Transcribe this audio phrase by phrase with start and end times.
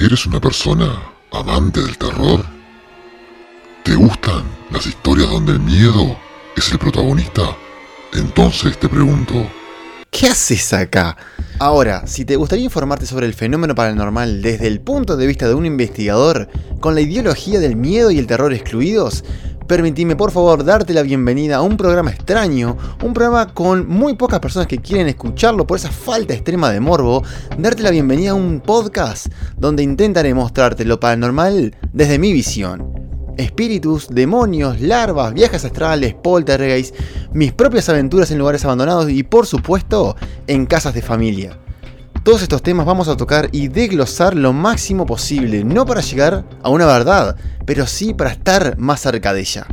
[0.00, 1.02] ¿Eres una persona
[1.32, 2.44] amante del terror?
[3.82, 6.16] ¿Te gustan las historias donde el miedo
[6.56, 7.56] es el protagonista?
[8.12, 9.50] Entonces te pregunto,
[10.08, 11.16] ¿Qué haces acá?
[11.58, 15.54] Ahora, si te gustaría informarte sobre el fenómeno paranormal desde el punto de vista de
[15.54, 19.24] un investigador, con la ideología del miedo y el terror excluidos,
[19.68, 24.40] permitime por favor darte la bienvenida a un programa extraño, un programa con muy pocas
[24.40, 27.22] personas que quieren escucharlo por esa falta extrema de morbo,
[27.58, 29.26] darte la bienvenida a un podcast
[29.58, 32.92] donde intentaré mostrarte lo paranormal desde mi visión.
[33.36, 36.96] Espíritus, demonios, larvas, viajes astrales, poltergeist,
[37.34, 40.16] mis propias aventuras en lugares abandonados y por supuesto
[40.46, 41.58] en casas de familia.
[42.28, 46.68] Todos estos temas vamos a tocar y desglosar lo máximo posible, no para llegar a
[46.68, 49.66] una verdad, pero sí para estar más cerca de ella.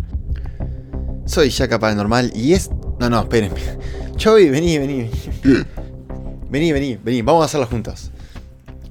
[1.26, 2.70] Soy Yaka Paranormal y es...
[2.98, 3.60] No, no, espérenme.
[4.16, 5.12] Chovy, vení, vení.
[5.44, 5.66] ¿qué?
[6.50, 7.22] Vení, vení, vení.
[7.24, 8.10] Vamos a hacerlo juntos.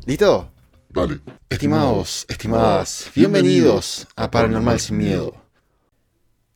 [0.04, 0.50] ¿Listo?
[0.90, 1.20] Dale.
[1.48, 5.43] Estimados, estimadas, bienvenidos a Paranormal Sin Miedo.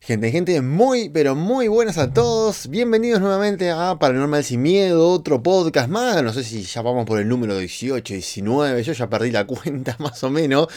[0.09, 2.69] Gente, gente, muy, pero muy buenas a todos.
[2.69, 6.23] Bienvenidos nuevamente a Paranormal Sin Miedo, otro podcast más.
[6.23, 9.97] No sé si ya vamos por el número 18, 19, yo ya perdí la cuenta
[9.99, 10.69] más o menos.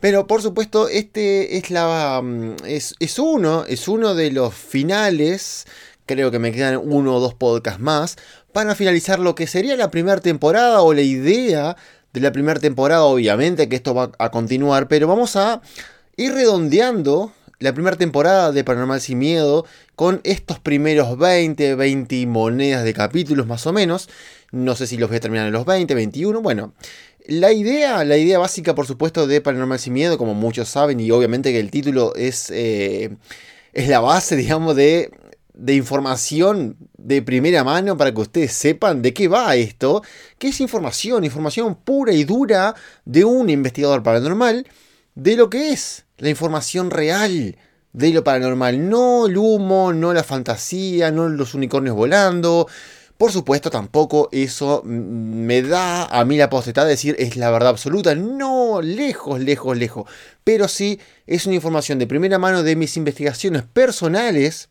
[0.00, 2.20] Pero por supuesto, este es la.
[2.20, 5.68] mm, es, es uno, es uno de los finales.
[6.04, 8.16] Creo que me quedan uno o dos podcasts más.
[8.52, 11.76] Para finalizar lo que sería la primera temporada o la idea
[12.12, 15.62] de la primera temporada, obviamente que esto va a continuar, pero vamos a
[16.16, 22.84] ir redondeando la primera temporada de Paranormal Sin Miedo con estos primeros 20, 20 monedas
[22.84, 24.08] de capítulos más o menos.
[24.50, 26.72] No sé si los voy a terminar en los 20, 21, bueno.
[27.26, 31.10] La idea, la idea básica, por supuesto, de Paranormal Sin Miedo, como muchos saben, y
[31.10, 33.10] obviamente que el título es, eh,
[33.74, 35.10] es la base, digamos, de,
[35.52, 40.02] de información de primera mano para que ustedes sepan de qué va esto,
[40.38, 42.74] que es información, información pura y dura
[43.04, 44.66] de un investigador paranormal,
[45.14, 47.56] de lo que es la información real
[47.92, 52.68] de lo paranormal, no el humo, no la fantasía, no los unicornios volando.
[53.16, 57.70] Por supuesto, tampoco eso me da a mí la potestad de decir es la verdad
[57.70, 58.14] absoluta.
[58.14, 60.08] No, lejos, lejos, lejos.
[60.44, 64.70] Pero sí es una información de primera mano de mis investigaciones personales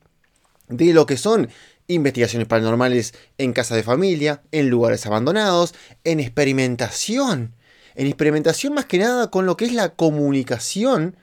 [0.67, 1.49] de lo que son
[1.87, 5.73] investigaciones paranormales en casa de familia, en lugares abandonados,
[6.03, 7.55] en experimentación.
[7.95, 11.17] En experimentación más que nada con lo que es la comunicación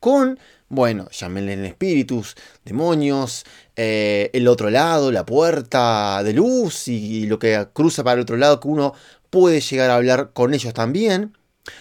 [0.00, 0.38] con,
[0.68, 3.44] bueno, llámenle en espíritus, demonios,
[3.76, 8.36] eh, el otro lado, la puerta de luz y, lo que cruza para el otro
[8.36, 8.94] lado, que uno
[9.30, 11.36] puede llegar a hablar con ellos también,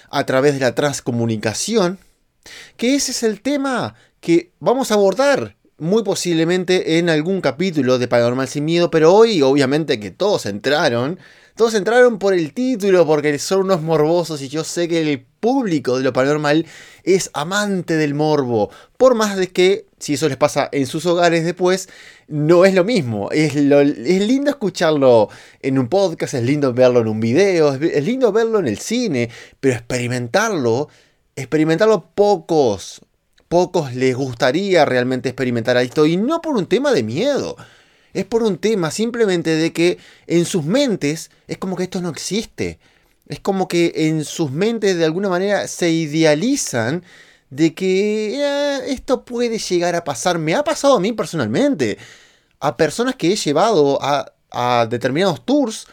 [0.09, 1.99] a través de la transcomunicación,
[2.75, 8.07] que ese es el tema que vamos a abordar muy posiblemente en algún capítulo de
[8.07, 11.19] Paranormal Sin Miedo, pero hoy obviamente que todos entraron,
[11.57, 15.97] todos entraron por el título, porque son unos morbosos y yo sé que el público
[15.97, 16.67] de lo paranormal
[17.03, 21.43] es amante del morbo, por más de que, si eso les pasa en sus hogares
[21.43, 21.89] después,
[22.27, 25.29] no es lo mismo, es, lindo escucharlo
[25.61, 28.77] en un podcast, es lindo verlo en un video, es, es lindo verlo en el
[28.77, 30.89] cine, pero experimentarlo,
[31.35, 33.01] experimentarlo pocos,
[33.47, 37.55] pocos les gustaría realmente experimentar esto y no por un tema de miedo.
[38.17, 42.09] Es por un tema simplemente de que en sus mentes es como que esto no
[42.09, 42.79] existe.
[43.27, 47.03] Es como que en sus mentes de alguna manera se idealizan
[47.51, 50.39] de que "Ah, esto puede llegar a pasar.
[50.39, 51.99] Me ha pasado a mí personalmente.
[52.59, 55.85] A personas que he llevado a, a determinados tours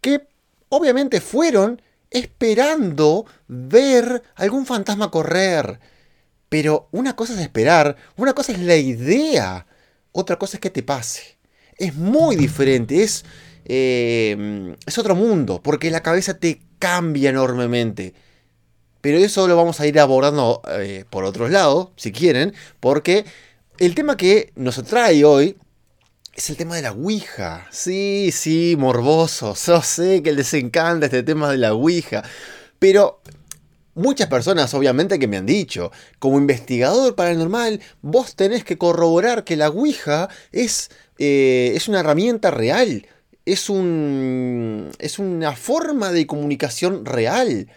[0.00, 0.26] que
[0.70, 5.78] obviamente fueron esperando ver algún fantasma correr.
[6.48, 9.66] Pero una cosa es esperar, una cosa es la idea,
[10.10, 11.33] otra cosa es que te pase.
[11.76, 13.24] Es muy diferente, es,
[13.64, 18.14] eh, es otro mundo, porque la cabeza te cambia enormemente.
[19.00, 23.24] Pero eso lo vamos a ir abordando eh, por otros lados, si quieren, porque
[23.78, 25.56] el tema que nos trae hoy
[26.34, 27.66] es el tema de la Ouija.
[27.70, 29.54] Sí, sí, morboso.
[29.66, 32.24] Yo sé que les encanta este tema de la Ouija.
[32.78, 33.20] Pero
[33.94, 39.56] muchas personas, obviamente, que me han dicho, como investigador paranormal, vos tenés que corroborar que
[39.56, 43.06] la Ouija es, eh, es una herramienta real.
[43.46, 47.68] Es, un, es una forma de comunicación real.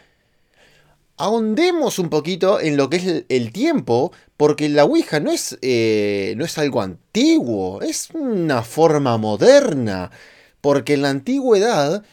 [1.18, 6.36] Ahondemos un poquito en lo que es el, tiempo, porque la Ouija no es, eh,
[6.38, 10.12] no es algo antiguo, es una forma moderna.
[10.62, 12.04] Porque en la antigüedad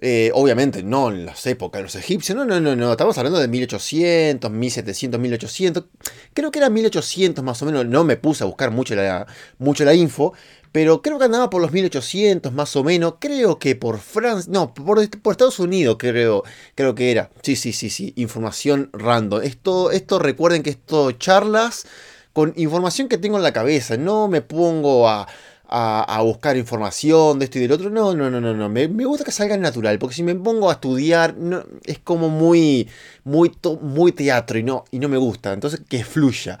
[0.00, 3.40] Eh, obviamente, no en las épocas de los egipcios, no, no, no, no, estamos hablando
[3.40, 5.84] de 1800, 1700, 1800,
[6.32, 9.26] creo que era 1800 más o menos, no me puse a buscar mucho la,
[9.58, 10.34] mucho la info,
[10.70, 14.72] pero creo que andaba por los 1800 más o menos, creo que por Francia, no,
[14.72, 16.44] por, Estados Unidos creo,
[16.76, 21.86] creo que era, sí, sí, sí, sí, información random, esto, esto recuerden que esto charlas
[22.32, 25.26] con información que tengo en la cabeza, no me pongo a
[25.68, 27.90] a, buscar información de esto y del otro.
[27.90, 28.68] No, no, no, no, no.
[28.68, 32.88] Me, gusta que salga natural, porque si me pongo a estudiar, no, es como muy,
[33.24, 35.52] muy, muy teatro y no, y no me gusta.
[35.52, 36.58] Entonces, que fluya.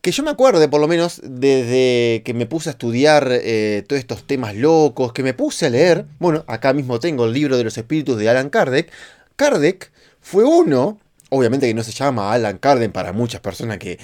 [0.00, 4.00] Que yo me acuerde, por lo menos, desde que me puse a estudiar eh, todos
[4.00, 6.06] estos temas locos, que me puse a leer.
[6.18, 8.90] Bueno, acá mismo tengo el libro de los espíritus de Alan Kardec.
[9.36, 10.98] Kardec fue uno
[11.30, 13.98] Obviamente que no se llama Alan Carden para muchas personas que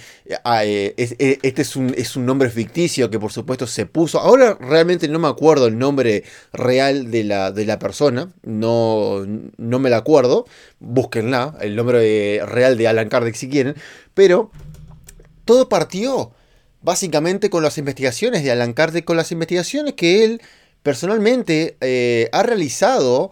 [0.45, 4.21] ah, eh, eh, este es un, es un, nombre ficticio que por supuesto se puso.
[4.21, 9.25] Ahora realmente no me acuerdo el nombre real de la, de la persona, no,
[9.57, 10.45] no me la acuerdo.
[10.81, 13.75] Búsquenla, el nombre real de Alan Kardec si quieren.
[14.13, 14.51] Pero
[15.47, 16.33] todo partió
[16.83, 20.43] básicamente con las investigaciones de Alan Kardec, con las investigaciones que él
[20.83, 23.31] personalmente eh, ha realizado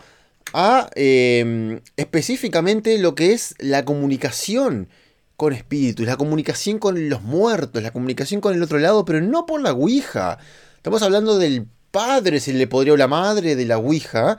[0.53, 4.89] a em, específicamente lo que es la comunicación
[5.37, 9.47] con espíritus, la comunicación con los muertos, la comunicación con el otro lado, pero no
[9.47, 10.39] por la Ouija.
[10.77, 14.39] Estamos hablando del padre, se le podría o la madre de la Ouija,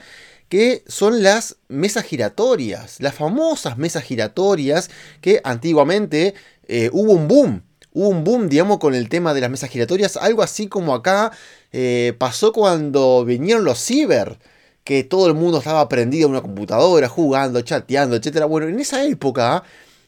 [0.50, 4.90] que son las mesas giratorias, las famosas mesas giratorias
[5.20, 6.36] que antiguamente
[6.68, 7.64] eh, hubo un boom.
[7.92, 11.32] Hubo un boom, digamos, con el tema de las mesas giratorias, algo así como acá
[11.72, 14.40] eh, pasó cuando vinieron los ciber
[14.84, 18.46] que todo el mundo estaba prendido en una computadora, jugando, chateando, etc.
[18.46, 19.64] Bueno, en esa época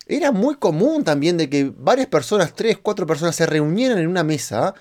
[0.08, 4.24] era muy común también de que varias personas, tres, cuatro personas, se reunieran en una
[4.24, 4.76] mesa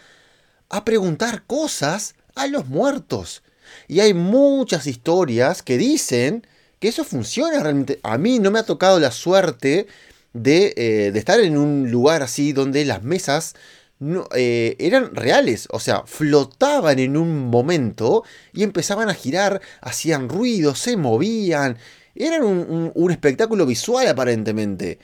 [0.68, 3.42] a preguntar cosas a los muertos.
[3.88, 6.46] Y hay muchas historias que dicen
[6.80, 8.00] que eso funciona realmente.
[8.02, 9.86] A mí no me ha tocado la suerte
[10.32, 13.54] de, eh, de estar en un lugar así donde las mesas
[14.34, 20.74] eh, eran reales, o sea, flotaban en un momento y empezaban a girar, hacían ruido,
[20.74, 21.78] se movían,
[22.14, 24.98] eran un espectáculo visual aparentemente.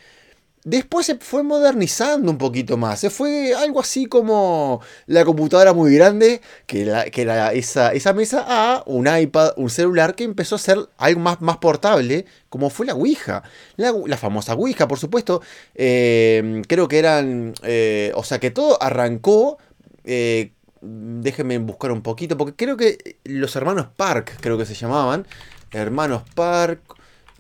[0.64, 3.00] Después se fue modernizando un poquito más.
[3.00, 8.82] Se fue algo así como la computadora muy grande, que era, esa, esa, mesa, a
[8.84, 12.94] un iPad, un celular que empezó a ser algo más, más portable, como fue la
[12.94, 13.42] Ouija.
[13.76, 15.40] La, famosa Ouija, por supuesto.
[15.74, 17.54] Eh, creo que eran.
[17.62, 19.56] Eh, o sea que todo arrancó.
[20.04, 20.52] Eh,
[20.82, 25.26] déjenme buscar un poquito, porque creo que los hermanos Park, creo que se llamaban.
[25.70, 26.80] Hermanos Park.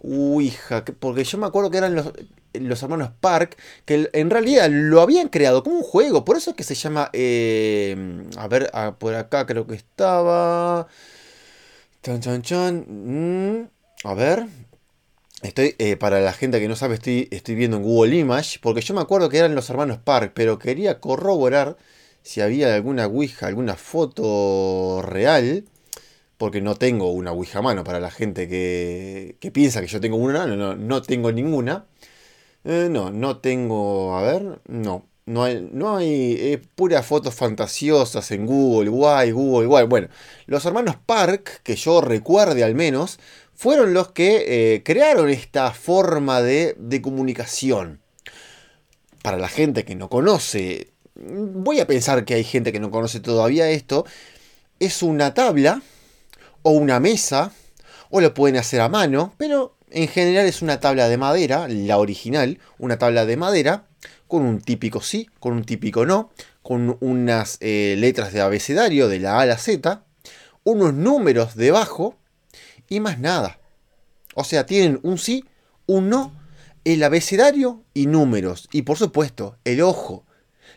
[0.02, 2.10] Ouija, porque yo me acuerdo que eran los,
[2.54, 6.56] los hermanos Park, que en realidad lo habían creado como un juego, por eso es
[6.56, 10.88] que se llama, eh, a ver, ah, por acá creo que estaba,
[12.02, 13.68] chan, chan, chan, mm,
[14.04, 14.46] a ver,
[15.42, 18.80] estoy, eh, para la gente que no sabe, estoy, estoy viendo en Google Image, porque
[18.80, 21.76] yo me acuerdo que eran los hermanos Park, pero quería corroborar
[22.22, 25.64] si había alguna Ouija, alguna foto real,
[26.38, 30.00] porque no tengo una Ouija a mano para la gente que, que piensa que yo
[30.00, 31.86] tengo una, no, no, no tengo ninguna.
[32.64, 34.16] Eh, no, no tengo.
[34.16, 35.06] A ver, no.
[35.26, 39.86] No hay, no hay eh, puras fotos fantasiosas en Google, guay, Google, guay.
[39.86, 40.08] Bueno,
[40.46, 43.20] los hermanos Park, que yo recuerde al menos,
[43.54, 48.00] fueron los que eh, crearon esta forma de, de comunicación.
[49.22, 53.20] Para la gente que no conoce, voy a pensar que hay gente que no conoce
[53.20, 54.06] todavía esto,
[54.80, 55.82] es una tabla
[56.62, 57.52] o una mesa,
[58.08, 61.98] o lo pueden hacer a mano, pero en general es una tabla de madera, la
[61.98, 63.84] original, una tabla de madera,
[64.28, 66.30] con un típico sí, con un típico no,
[66.62, 70.04] con unas eh, letras de abecedario de la A a la Z,
[70.64, 72.16] unos números debajo
[72.88, 73.58] y más nada.
[74.34, 75.44] O sea, tienen un sí,
[75.86, 76.32] un no,
[76.84, 78.68] el abecedario y números.
[78.72, 80.24] Y por supuesto, el ojo.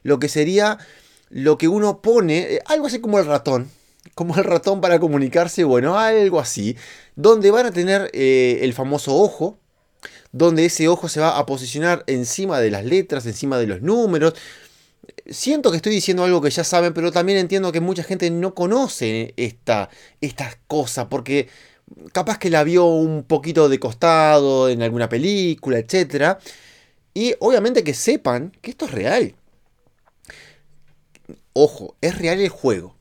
[0.01, 0.79] Lo que sería
[1.29, 3.69] lo que uno pone, eh, algo así como el ratón
[4.15, 6.77] como el ratón para comunicarse, bueno, algo así,
[7.15, 9.59] donde van a tener eh, el famoso ojo,
[10.31, 14.33] donde ese ojo se va a posicionar encima de las letras, encima de los números.
[15.27, 18.53] Siento que estoy diciendo algo que ya saben, pero también entiendo que mucha gente no
[18.53, 19.89] conoce esta,
[20.21, 21.49] estas cosas, porque
[22.11, 26.37] capaz que la vio un poquito de costado en alguna película, etc.
[27.13, 29.35] Y obviamente que sepan que esto es real.
[31.53, 32.95] Ojo, es real el juego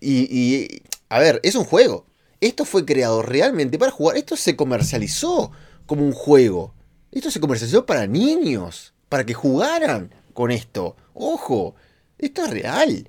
[0.00, 2.06] y, a ver, es un juego.
[2.40, 4.16] Esto fue creado realmente para jugar.
[4.16, 5.52] Esto se comercializó
[5.86, 6.74] como un juego.
[7.12, 10.96] Esto se comercializó para niños, para que jugaran con esto.
[11.14, 11.74] Ojo,
[12.18, 13.08] esto es real.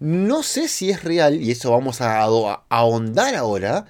[0.00, 2.22] No sé si es real, y eso vamos a,
[2.68, 3.86] ahondar ahora,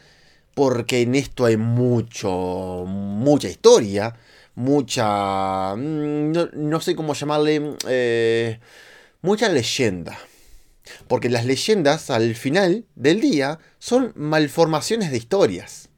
[0.55, 4.15] porque en esto hay mucho, mucha historia,
[4.55, 8.61] mucha, mm, no, sé cómo llamarle, eh,
[9.23, 10.19] mucha leyenda.
[11.09, 15.89] Porque las leyendas al final del día son malformaciones de historias.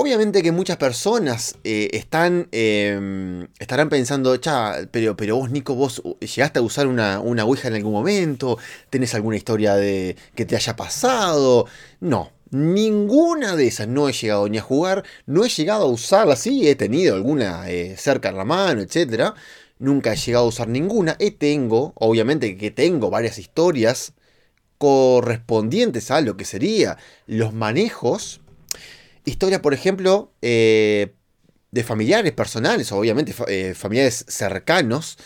[0.00, 6.60] Obviamente que muchas personas eh, están, em, estarán pensando, cha, pero, vos, Nico, vos llegaste
[6.60, 8.58] a usar una, una Ouija en algún momento,
[8.90, 11.66] tenés alguna historia de que te haya pasado.
[11.98, 16.36] No, ninguna de esas no he llegado ni a jugar, no he llegado a usarla,
[16.36, 19.34] sí, he tenido alguna eh, cerca en la mano, etc.
[19.78, 21.16] Nunca he llegado a usar ninguna.
[21.18, 24.12] Y tengo, obviamente que tengo varias historias
[24.78, 28.40] correspondientes a lo que sería los manejos
[29.28, 31.14] historia, por ejemplo, eh,
[31.70, 35.18] de familiares personales, obviamente eh, familiares cercanos,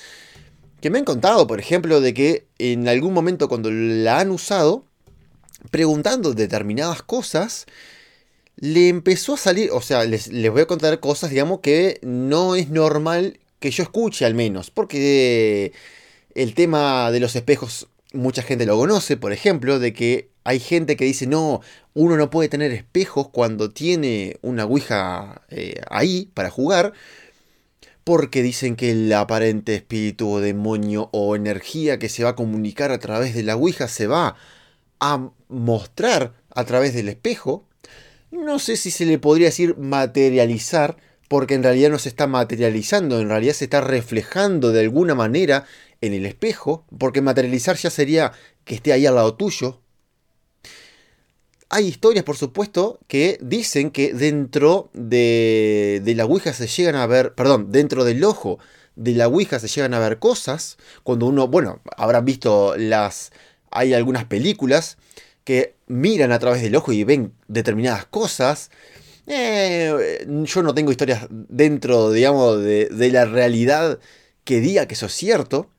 [0.81, 4.85] que me han contado, por ejemplo, de que en algún momento cuando la han usado,
[5.71, 7.67] preguntando determinadas cosas,
[8.57, 12.57] le empezó a salir, o sea, les, les, voy a contar cosas, digamos, que no
[12.57, 15.73] es normal que yo escuche al menos, porque
[16.35, 20.97] el tema de los espejos mucha gente lo conoce, por ejemplo, de que hay gente
[20.97, 21.61] que dice, no,
[21.95, 26.93] uno no puede tener espejos cuando tiene una Ouija eh, ahí para jugar,
[28.05, 32.91] porque dicen que el aparente espíritu o demonio o energía que se va a comunicar
[32.91, 34.37] a través de la Ouija se va
[34.99, 37.65] a mostrar a través del espejo.
[38.33, 40.97] No sé si se le podría decir materializar,
[41.33, 45.65] porque en realidad no se está materializando, en realidad se está reflejando de alguna manera
[46.03, 48.33] en el espejo, porque materializar ya sería
[48.67, 49.81] que esté ahí al lado tuyo,
[51.71, 57.35] hay historias, por supuesto, que dicen que dentro de, la Ouija se llegan a ver,
[57.35, 58.59] perdón, dentro del ojo
[58.95, 60.77] de la Ouija se llegan a ver cosas.
[61.03, 63.33] Cuando uno, bueno, habrán visto las,
[63.71, 64.99] hay algunas películas
[65.45, 68.71] que miran a través del ojo y ven determinadas cosas.
[69.27, 73.99] Eh, yo no tengo historias dentro, digamos, de, de la realidad
[74.45, 75.71] que diga que eso es cierto.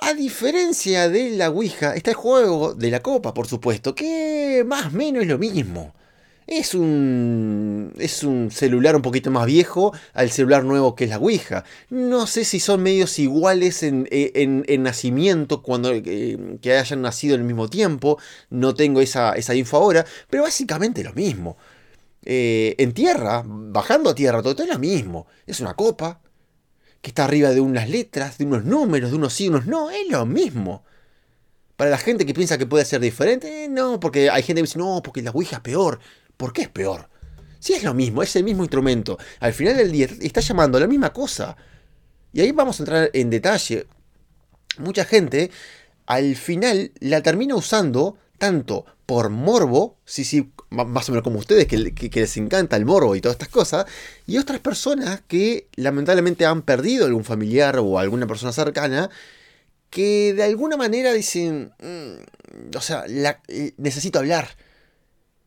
[0.00, 4.86] A diferencia de la Ouija, está el juego de la copa, por supuesto, que más
[4.86, 5.92] o menos es lo mismo.
[6.46, 11.18] Es un, es un celular un poquito más viejo al celular nuevo que es la
[11.18, 11.64] Ouija.
[11.90, 17.42] No sé si son medios iguales en, en, nacimiento, cuando eh, que hayan nacido al
[17.44, 18.18] mismo tiempo.
[18.50, 21.58] No tengo esa, esa info ahora, pero básicamente lo mismo.
[22.30, 25.26] Eh, en tierra, bajando a tierra, todo es lo mismo.
[25.46, 26.20] Es una copa,
[27.00, 29.64] que está arriba de unas letras, de unos números, de unos signos.
[29.64, 30.84] No, es lo mismo.
[31.76, 34.66] Para la gente que piensa que puede ser diferente, eh, no, porque hay gente que
[34.66, 36.00] dice, no, porque la Ouija es peor.
[36.36, 37.08] ¿Por qué es peor?
[37.60, 39.16] Si es lo mismo, es el mismo instrumento.
[39.40, 41.56] Al final del día está llamando la misma cosa.
[42.34, 43.86] Y ahí vamos a entrar en detalle.
[44.76, 45.50] Mucha gente
[46.04, 51.66] al final la termina usando tanto por morbo, sí, sí, más o menos como ustedes,
[51.66, 53.86] que, les encanta el morbo y todas estas cosas,
[54.26, 59.08] y otras personas que lamentablemente han perdido algún familiar o alguna persona cercana,
[59.88, 63.06] que de alguna manera dicen, mm, o sea,
[63.78, 64.46] necesito hablar.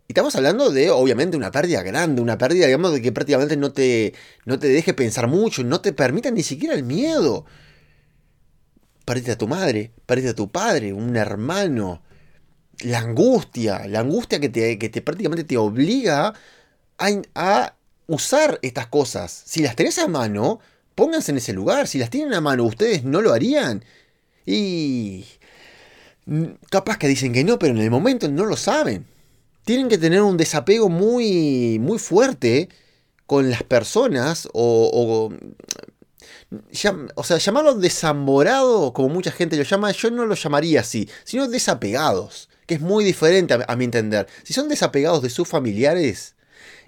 [0.08, 3.72] Y estamos hablando de, obviamente, una pérdida grande, una pérdida, digamos, de que prácticamente no
[3.72, 7.46] te, no te deje pensar mucho, no te permita ni siquiera el miedo.
[9.06, 12.02] Perdiste a tu madre, perdiste a tu padre, un hermano,
[12.84, 16.34] la angustia, la angustia que te, que te prácticamente te obliga
[16.98, 17.76] a,
[18.08, 19.44] usar estas cosas.
[19.46, 20.60] Si las tenés a mano,
[20.96, 21.88] pónganse en ese lugar.
[21.88, 23.86] Si las tienen a mano, ustedes no lo harían.
[24.46, 25.26] Y
[26.70, 29.06] capaz que dicen que no, pero en el momento no lo saben.
[29.64, 32.70] Tienen que tener un desapego muy, muy fuerte
[33.28, 35.32] con las personas o,
[37.16, 41.48] o sea, llamarlo desamorado, como mucha gente lo llama, yo no lo llamaría así, sino
[41.48, 44.28] desapegados que es muy diferente a, mi entender.
[44.44, 46.36] Si son desapegados de sus familiares,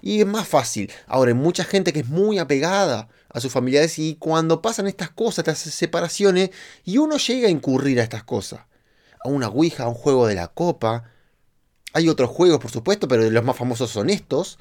[0.00, 0.90] y es más fácil.
[1.06, 5.10] Ahora, hay mucha gente que es muy apegada a sus familiares y cuando pasan estas
[5.10, 6.52] cosas, estas separaciones,
[6.86, 8.60] y uno llega a incurrir a estas cosas,
[9.22, 11.12] a una Ouija, a un juego de la copa,
[11.92, 14.58] hay otros juegos, por supuesto, pero los más famosos son estos.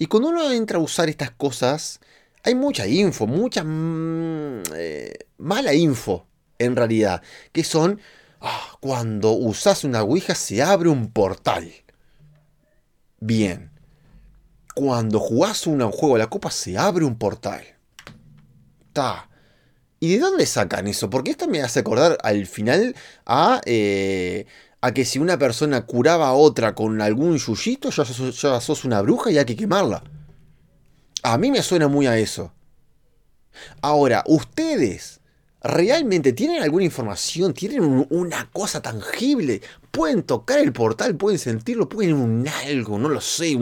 [0.00, 2.00] Y cuando uno entra a usar estas cosas,
[2.42, 6.26] hay mucha info, mucha mm, eh, mala info,
[6.58, 7.22] en realidad,
[7.52, 8.00] que son
[8.46, 11.72] Ah, cuando usas una Ouija se abre un portal.
[13.18, 13.70] Bien.
[14.74, 17.64] Cuando jugás un juego de la copa se abre un portal.
[18.92, 19.30] Ta.
[19.98, 21.08] ¿Y de dónde sacan eso?
[21.08, 24.44] Porque esto me hace acordar al final a, eh,
[24.82, 28.04] a que si una persona curaba a otra con algún yuyito, ya
[28.60, 30.04] sos una bruja y hay que quemarla.
[31.22, 32.52] A mí me suena muy a eso.
[33.80, 35.22] Ahora, ustedes
[35.64, 37.54] ¿Realmente tienen alguna información?
[37.54, 39.62] ¿Tienen una cosa tangible?
[39.90, 41.16] ¿Pueden tocar el portal?
[41.16, 41.88] ¿Pueden sentirlo?
[41.88, 42.98] ¿Pueden un algo?
[42.98, 43.56] No lo sé.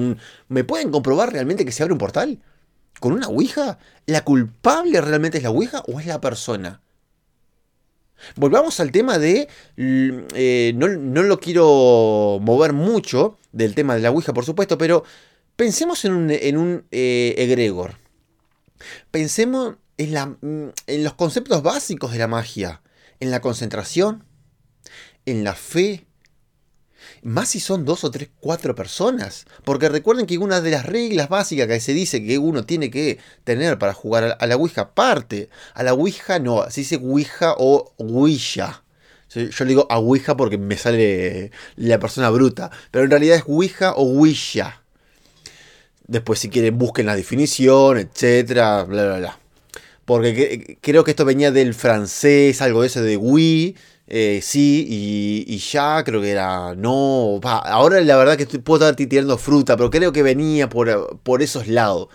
[0.49, 2.43] ¿Me pueden comprobar realmente que se abre un portal?
[2.99, 3.79] ¿Con una Ouija?
[4.07, 6.81] ¿La culpable realmente es la Ouija o es la persona?
[8.35, 9.49] Volvamos al tema de...
[9.77, 15.05] Eh, no, lo quiero mover mucho del tema de la Ouija, por supuesto, pero
[15.55, 17.95] pensemos en un, en un eh, egregor.
[19.13, 22.83] Pensemos en, la, en los conceptos básicos de la magia.
[23.21, 24.25] En la concentración,
[25.27, 26.07] en la fe,
[27.23, 29.47] más si son dos o tres, cuatro personas.
[29.65, 33.19] Porque recuerden que una de las reglas básicas que se dice que uno tiene que
[33.45, 35.49] tener para jugar a la Ouija, parte.
[35.75, 38.83] A la Ouija no, se dice Ouija o Ouija.
[39.35, 42.71] Yo le digo a Ouija porque me sale la persona bruta.
[42.91, 44.83] Pero en realidad es Ouija o Ouija.
[46.07, 49.42] Después si quieren busquen la definición, etcétera, bla, bla, bla.
[50.05, 53.77] Porque creo que esto venía del francés, algo de eso de Wii
[54.15, 54.85] eh, sí,
[55.49, 57.41] y, ya creo que era no.
[57.43, 61.67] ahora la verdad que puedo estar tirando fruta, pero creo que venía por, por esos
[61.69, 62.09] lados.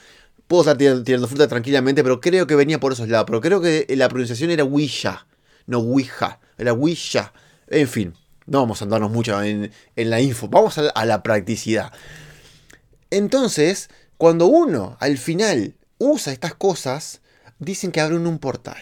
[0.48, 3.26] Puedo estar tirando, fruta tranquilamente, pero creo que venía por esos lados.
[3.26, 5.28] Pero creo que la pronunciación era Ouija,
[5.66, 7.34] no Ouija, era Ouija.
[7.68, 8.14] En fin,
[8.46, 11.92] no vamos a andarnos mucho en, la info, vamos a la practicidad.
[13.10, 17.22] Entonces, cuando uno al final usa estas cosas,
[17.60, 18.78] dicen que abren un portal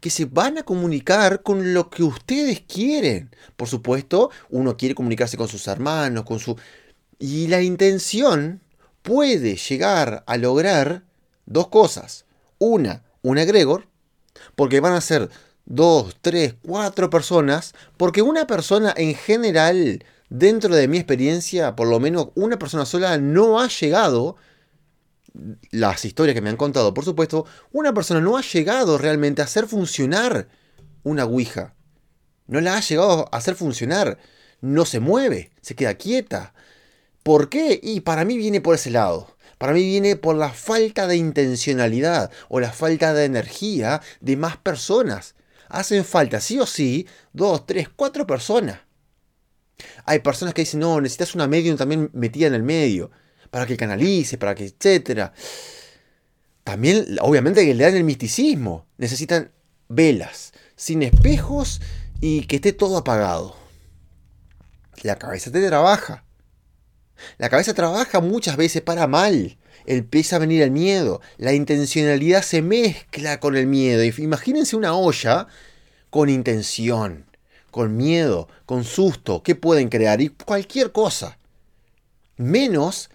[0.00, 3.30] que se van a comunicar con lo que ustedes quieren.
[3.56, 6.56] Por supuesto, uno quiere comunicarse con sus hermanos, con su...
[7.18, 8.60] Y la intención
[9.02, 11.04] puede llegar a lograr
[11.46, 12.24] dos cosas.
[12.58, 13.86] Una, un egregor,
[14.54, 15.30] porque van a ser
[15.64, 22.00] dos, tres, cuatro personas, porque una persona en general, dentro de mi experiencia, por lo
[22.00, 24.36] menos una persona sola no ha llegado
[25.70, 29.46] las historias que me han contado, por supuesto, una persona no ha llegado realmente a
[29.46, 30.48] hacer funcionar
[31.02, 31.74] una Ouija.
[32.46, 34.18] No la ha llegado a hacer funcionar.
[34.60, 36.54] No se mueve, se queda quieta.
[37.22, 37.78] ¿Por qué?
[37.82, 39.36] Y para mí viene por ese lado.
[39.58, 44.56] Para mí viene por la falta de intencionalidad o la falta de energía de más
[44.56, 45.34] personas.
[45.68, 48.80] Hacen falta, sí o sí, dos, tres, cuatro personas.
[50.04, 53.10] Hay personas que dicen, no, necesitas una medium también metida en el medio
[53.50, 55.32] para que canalice, para que, etcétera.
[56.64, 58.86] También, obviamente, que le dan el misticismo.
[58.98, 59.50] Necesitan
[59.88, 61.80] velas, sin espejos
[62.20, 63.56] y que esté todo apagado.
[65.02, 66.24] La cabeza te trabaja.
[67.38, 69.56] La cabeza trabaja muchas veces para mal.
[69.86, 71.20] Empieza a venir el miedo.
[71.36, 74.02] La intencionalidad se mezcla con el miedo.
[74.04, 75.46] Imagínense una olla
[76.10, 77.26] con intención,
[77.70, 79.42] con miedo, con susto.
[79.42, 80.20] ¿Qué pueden crear?
[80.20, 81.38] Y cualquier cosa.
[82.36, 83.10] Menos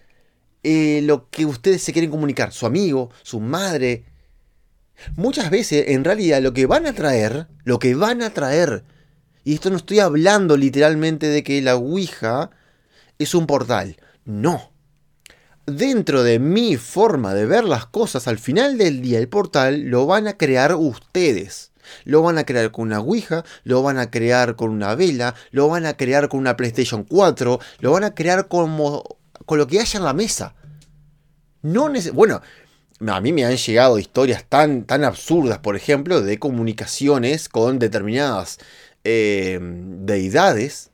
[0.64, 4.06] eh, lo que ustedes se quieren comunicar, su amigo, su madre.
[5.14, 8.84] Muchas veces, en realidad, lo que van a traer, lo que van a traer,
[9.44, 12.50] y esto no estoy hablando literalmente de que la Ouija
[13.18, 14.72] es un portal, no.
[15.66, 20.06] Dentro de mi forma de ver las cosas, al final del día el portal lo
[20.06, 21.72] van a crear ustedes.
[22.04, 25.68] Lo van a crear con una Ouija, lo van a crear con una vela, lo
[25.68, 29.80] van a crear con una PlayStation 4, lo van a crear como con lo que
[29.80, 30.54] haya en la mesa.
[31.62, 32.42] No bueno,
[33.06, 38.58] a mí me han llegado historias tan, tan absurdas, por ejemplo, de comunicaciones con determinadas
[39.04, 40.90] eh, deidades,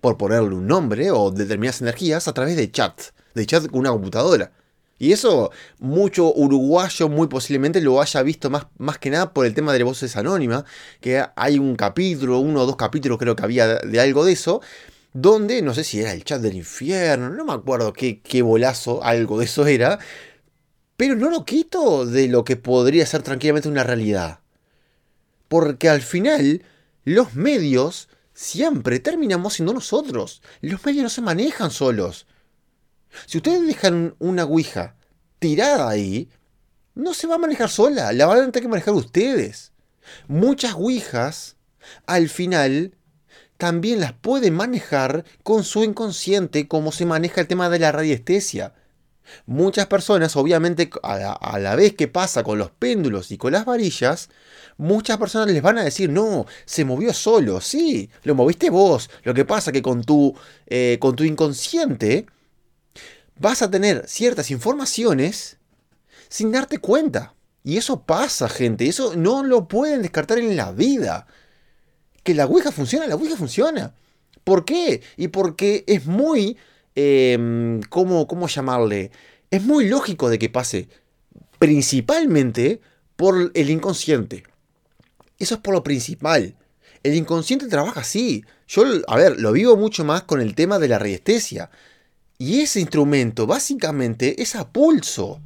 [0.00, 3.00] por ponerle un nombre, o determinadas energías a través de chat,
[3.34, 4.52] de chat con una computadora.
[4.98, 9.54] Y eso mucho uruguayo muy posiblemente lo haya visto más, más que nada por el
[9.54, 10.64] tema de voces anónimas,
[11.00, 14.60] que hay un capítulo, uno o dos capítulos creo que había de algo de eso,
[15.14, 19.02] donde, no sé si era el chat del infierno, no me acuerdo qué, qué bolazo,
[19.02, 20.00] algo de eso era,
[20.96, 24.40] pero no lo quito de lo que podría ser tranquilamente una realidad.
[25.48, 26.62] Porque al final,
[27.04, 30.42] los medios siempre terminamos siendo nosotros.
[30.60, 32.26] Los medios no se manejan solos.
[33.26, 34.96] Si ustedes dejan una Ouija
[35.38, 36.28] tirada ahí,
[36.96, 39.72] no se va a manejar sola, la van a tener que manejar ustedes.
[40.26, 41.56] Muchas Ouijas,
[42.06, 42.96] al final,
[43.56, 48.74] también las puede manejar con su inconsciente como se maneja el tema de la radiestesia.
[49.46, 54.28] Muchas personas, obviamente, a la, vez que pasa con los péndulos y con las varillas,
[54.76, 59.08] muchas personas les van a decir, no, se movió solo, sí, lo moviste vos.
[59.22, 60.34] Lo que pasa que con tu,
[60.66, 62.26] eh, con tu inconsciente
[63.38, 65.56] vas a tener ciertas informaciones
[66.28, 67.34] sin darte cuenta.
[67.62, 71.26] Y eso pasa, gente, eso no lo pueden descartar en la vida
[72.24, 73.94] que la Ouija funciona, la Ouija funciona.
[74.42, 75.02] ¿Por qué?
[75.16, 76.56] Y porque es muy,
[76.94, 79.10] em, ¿cómo, ¿cómo llamarle?
[79.50, 80.88] Es muy lógico de que pase
[81.58, 82.80] principalmente
[83.16, 84.42] por el inconsciente.
[85.38, 86.56] Eso es por lo principal.
[87.02, 88.44] El inconsciente trabaja así.
[88.66, 91.70] Yo, a ver, lo vivo mucho más con el tema de la radiestesia.
[92.38, 95.40] Y ese instrumento básicamente es a pulso.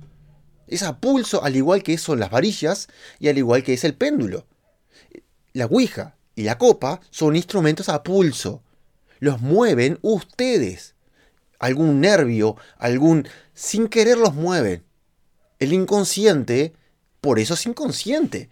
[0.66, 2.88] Es a pulso al igual que son las varillas
[3.18, 4.46] y al igual que es el péndulo.
[5.52, 8.62] La Ouija y la copa son instrumentos a pulso.
[9.18, 10.94] Los mueven ustedes.
[11.58, 13.26] Algún nervio, algún...
[13.54, 14.84] sin querer los mueven.
[15.58, 16.74] El inconsciente,
[17.20, 18.50] por eso es inconsciente.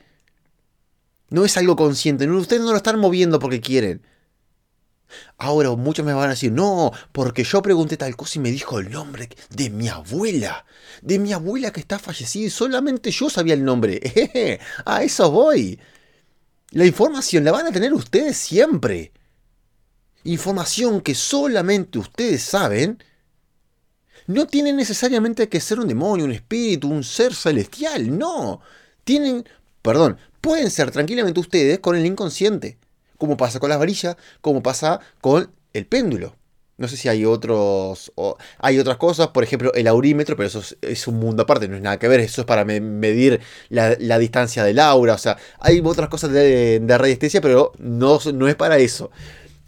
[1.31, 2.29] No es algo consciente.
[2.29, 4.03] Ustedes no lo están moviendo porque quieren.
[5.39, 8.81] Ahora muchos me van a decir, no, porque yo pregunté tal cosa y me dijo
[8.81, 10.67] el nombre de mi abuela.
[11.03, 14.59] De mi abuela que está fallecida y solamente yo sabía el nombre.
[14.85, 15.79] a eso voy.
[16.77, 19.11] La información la van a tener ustedes siempre.
[20.25, 23.03] Información que solamente ustedes saben.
[24.27, 28.19] No tiene necesariamente que ser un demonio, un espíritu, un ser celestial.
[28.19, 28.61] No.
[29.05, 29.49] Tienen,
[29.81, 32.77] perdón, pueden ser tranquilamente ustedes con el inconsciente
[33.17, 36.37] como pasa con las varillas, como pasa con el péndulo.
[36.79, 38.13] No sé si hay otros.
[38.59, 41.83] hay otras cosas, por ejemplo, el aurímetro, pero eso es, un mundo aparte, no es
[41.83, 42.21] nada que ver.
[42.21, 45.15] Eso es para medir la, distancia del aura.
[45.15, 49.11] O sea, hay otras cosas de, de radiestesia, pero no, no es para eso.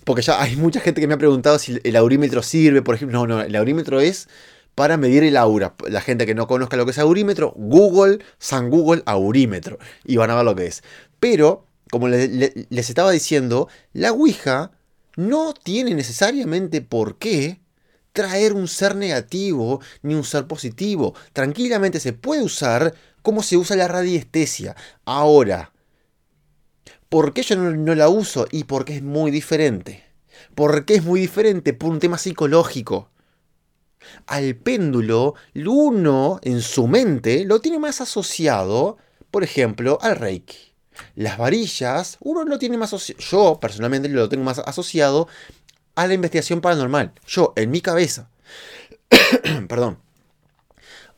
[0.05, 3.19] Porque ya hay mucha gente que me ha preguntado si el aurímetro sirve, por ejemplo.
[3.19, 4.29] No, no, el aurímetro es
[4.75, 5.75] para medir el aura.
[5.89, 9.79] La gente que no conozca lo que es aurímetro, Google, San Google, aurímetro.
[10.05, 10.83] Y van a ver lo que es.
[11.21, 14.73] Pero como les estaba diciendo, la Ouija
[15.19, 17.61] no tiene necesariamente por qué
[18.13, 21.13] traer un ser negativo ni un ser positivo.
[21.33, 24.77] Tranquilamente se puede usar como se usa la radiestesia.
[25.05, 25.73] Ahora,
[27.09, 28.47] ¿por qué yo no, la uso?
[28.53, 30.05] Y porque es muy diferente.
[30.55, 31.73] ¿Por qué es muy diferente?
[31.73, 33.11] Por un tema psicológico.
[34.27, 38.99] Al péndulo, uno en su mente lo tiene más asociado,
[39.33, 40.68] por ejemplo, al reiki.
[41.15, 45.29] Las varillas, uno lo tiene más asociado, yo personalmente lo tengo más asociado
[45.95, 47.13] a la investigación paranormal.
[47.27, 48.31] Yo, en mi cabeza.
[49.69, 49.99] Perdón.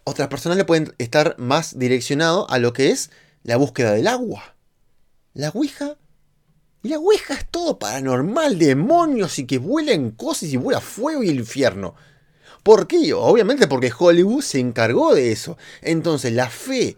[0.05, 3.11] Otras personas le pueden estar más direccionado a lo que es
[3.43, 4.57] la búsqueda del agua.
[5.35, 5.97] La Ouija.
[6.83, 11.29] Y la Ouija es todo paranormal, demonios y que vuelen cosas y vuela fuego y
[11.29, 11.95] infierno.
[12.63, 13.13] ¿Por qué?
[13.15, 15.57] Obviamente porque Hollywood se encargó de eso.
[15.83, 16.97] Entonces la fe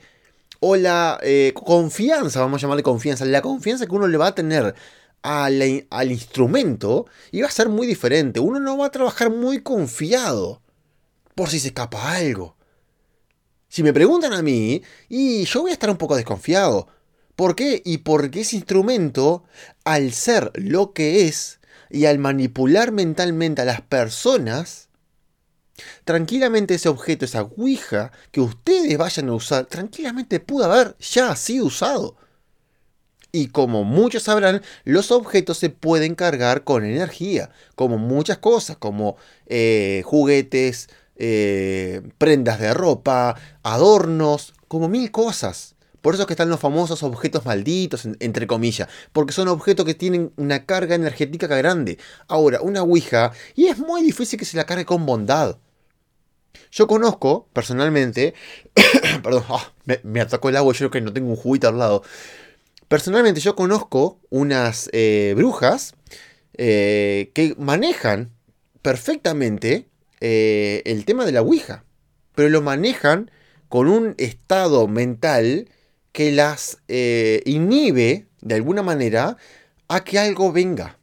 [0.64, 4.34] o la eh, confianza, vamos a llamarle confianza, la confianza que uno le va a
[4.34, 4.76] tener
[5.22, 8.38] al, al instrumento va a ser muy diferente.
[8.38, 10.62] Uno no va a trabajar muy confiado
[11.34, 12.56] por si se escapa algo.
[13.68, 16.86] Si me preguntan a mí, y yo voy a estar un poco desconfiado.
[17.34, 17.82] ¿Por qué?
[17.84, 19.42] Y porque ese instrumento,
[19.82, 21.58] al ser lo que es,
[21.90, 24.90] y al manipular mentalmente a las personas,
[26.04, 31.66] Tranquilamente ese objeto, esa Ouija que ustedes vayan a usar, tranquilamente pudo haber ya sido
[31.66, 32.16] usado.
[33.32, 39.16] Y como muchos sabrán, los objetos se pueden cargar con energía, como muchas cosas, como
[39.46, 45.76] eh, juguetes, eh, prendas de ropa, adornos, como mil cosas.
[46.02, 49.94] Por eso es que están los famosos objetos malditos, entre comillas, porque son objetos que
[49.94, 51.98] tienen una carga energética grande.
[52.28, 55.56] Ahora, una Ouija, y es muy difícil que se la cargue con bondad.
[56.70, 58.34] Yo conozco, personalmente,
[59.22, 59.72] perdón, ah,
[60.04, 62.02] me, atacó el agua, yo creo que no tengo un juguito al lado.
[62.88, 65.94] Personalmente yo conozco unas eh, brujas
[66.54, 68.30] eh, que manejan
[68.82, 69.88] perfectamente
[70.20, 71.84] eh, el tema de la Ouija,
[72.34, 73.30] pero lo manejan
[73.68, 75.68] con un estado mental
[76.12, 79.38] que las inhibe de alguna manera
[79.88, 80.98] a que algo venga.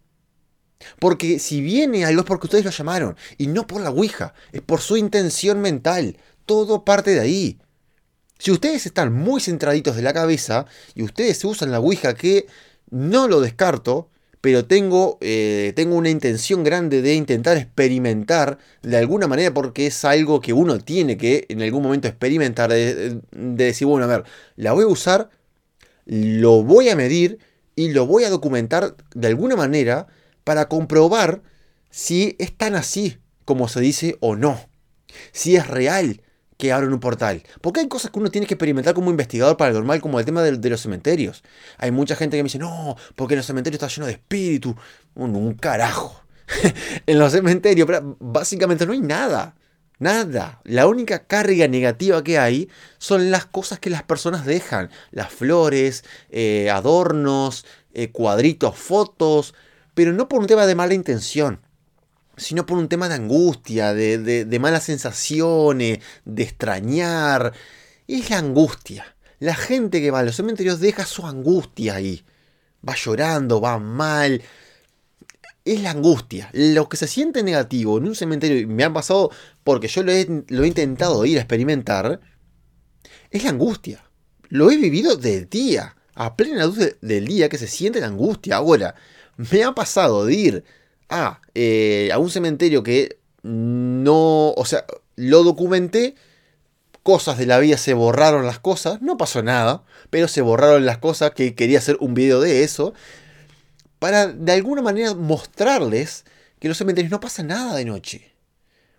[0.99, 3.15] Porque si viene algo es porque ustedes lo llamaron.
[3.37, 4.33] Y no por la Ouija.
[4.51, 6.17] Es por su intención mental.
[6.45, 7.59] Todo parte de ahí.
[8.37, 10.65] Si ustedes están muy centraditos de la cabeza
[10.95, 12.47] y ustedes usan la Ouija, que
[12.89, 14.09] no lo descarto,
[14.41, 20.05] pero tengo, eh, tengo una intención grande de intentar experimentar de alguna manera, porque es
[20.05, 24.23] algo que uno tiene que en algún momento experimentar, de decir, bueno, a ver,
[24.55, 25.29] la voy a usar,
[26.05, 27.39] lo voy a medir
[27.75, 30.07] y lo voy a documentar de alguna manera
[30.49, 31.43] para comprobar
[31.91, 34.59] si es tan así como se dice o no.
[35.31, 36.23] Si es real
[36.57, 37.43] que abren un portal.
[37.61, 40.69] Porque hay cosas que uno tiene que experimentar como investigador paranormal, como el tema de,
[40.71, 41.43] los cementerios.
[41.77, 44.75] Hay mucha gente que me dice, no, porque los cementerios están llenos de espíritu.
[45.13, 46.19] Un, un carajo.
[47.05, 49.53] en los cementerios, básicamente no hay nada.
[49.99, 50.61] Nada.
[50.63, 54.89] La única carga negativa que hay son las cosas que las personas dejan.
[55.11, 59.53] Las flores, eh, adornos, eh, cuadritos, fotos,
[59.99, 61.59] pero no por un tema de mala intención,
[62.37, 67.51] sino por un tema de angustia, de, malas sensaciones, de extrañar.
[68.07, 69.17] Es la angustia.
[69.39, 72.23] La gente que va a los cementerios deja su angustia ahí.
[72.87, 74.41] va llorando, va mal.
[75.65, 76.49] Es la angustia.
[76.53, 79.31] Lo que se siente negativo en un cementerio, y me ha pasado
[79.65, 82.21] porque yo lo he, lo he intentado ir a experimentar,
[83.31, 84.01] es la angustia.
[84.47, 88.55] Lo he vivido de día, a plena luz del día, que se siente la angustia.
[88.55, 88.95] Ahora,
[89.39, 90.63] me ha pasado de ir
[91.07, 94.83] a, eh, a un cementerio que no, o sea,
[95.15, 96.15] lo documenté,
[97.03, 100.97] cosas de la vida se borraron las cosas, no pasó nada, pero se borraron las
[100.97, 102.93] cosas que quería hacer un video de eso,
[103.97, 106.25] para de alguna manera mostrarles
[106.59, 108.33] que en los cementerios no pasa nada de noche.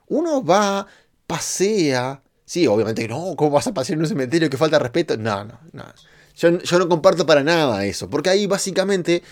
[0.09, 0.87] Uno va,
[1.27, 5.19] pasea, sí, obviamente no, ¿cómo vas a pasear en un cementerio que falta respeto?
[5.19, 5.85] No, no, no.
[6.35, 9.23] Yo, yo no comparto para nada eso, porque ahí básicamente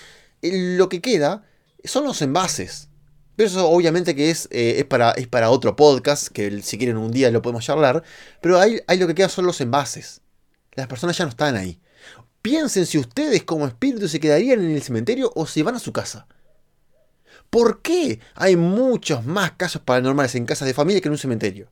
[0.43, 1.45] lo que queda
[1.85, 2.89] son los envases.
[3.37, 6.97] Pero eso obviamente que es, eh, es, para, es para otro podcast, que si quieren
[6.97, 8.03] un día lo podemos charlar.
[8.41, 10.23] Pero ahí, ahí lo que queda son los envases.
[10.75, 11.81] Las personas ya no están ahí.
[12.43, 15.93] Piensen si ustedes como espíritus se quedarían en el cementerio o si van a su
[15.93, 16.27] casa.
[17.51, 21.69] ¿Por qué hay muchos más casos paranormales en casas de familia que en un cementerio?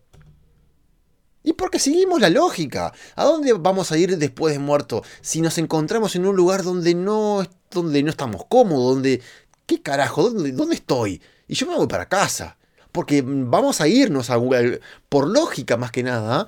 [1.42, 2.92] Y porque seguimos la lógica.
[3.14, 6.94] ¿A dónde vamos a ir después de muerto si nos encontramos en un lugar donde
[6.94, 9.22] no, donde no estamos cómodos, donde...
[9.66, 10.30] ¿Qué carajo?
[10.30, 11.20] ¿Dónde, dónde estoy?
[11.48, 12.56] y yo me voy para casa.
[12.92, 14.38] Porque vamos a irnos, a,
[15.08, 16.46] por lógica más que nada,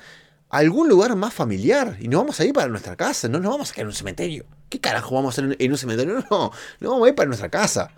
[0.49, 1.97] a algún lugar más familiar.
[2.01, 3.95] Y no vamos a ir para nuestra casa, no nos vamos a quedar en un
[3.95, 4.47] cementerio.
[4.71, 6.25] ¿Qué carajo vamos a hacer en un cementerio?
[6.31, 6.51] No,
[6.81, 7.91] no vamos a ir para nuestra casa.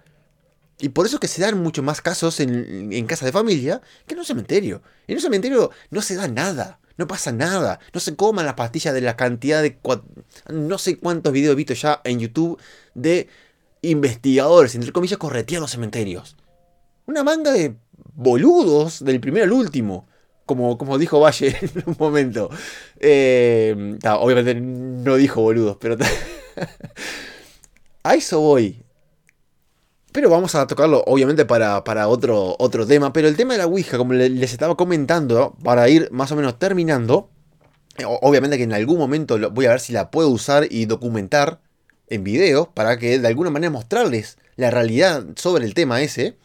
[0.80, 4.14] Y por eso que se dan muchos más casos en, en casa de familia que
[4.14, 4.82] en un cementerio.
[5.06, 6.80] En un cementerio no se da nada.
[6.96, 7.80] No pasa nada.
[7.94, 9.78] No se coman las pastillas de la cantidad de...
[10.48, 12.58] No sé cuántos videos he visto ya en YouTube
[12.94, 13.28] de
[13.82, 16.36] investigadores, entre comillas, correteando cementerios
[17.10, 17.74] una manga de
[18.14, 20.08] boludos del primero al último.
[20.46, 22.50] Como, como dijo Valle en un momento.
[22.98, 25.96] Eh, obviamente no dijo boludos, pero...
[28.02, 28.82] a eso voy.
[30.12, 33.12] Pero vamos a tocarlo, obviamente, para, otro, otro tema.
[33.12, 36.59] Pero el tema de la Ouija, como les estaba comentando, para ir más o menos
[36.59, 37.31] terminando.
[37.96, 41.61] Eh, obviamente que en algún momento voy a ver si la puedo usar y documentar
[42.09, 42.73] en video.
[42.73, 46.37] Para que de alguna manera mostrarles la realidad sobre el tema ese.